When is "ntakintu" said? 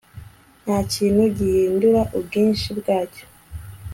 0.63-1.21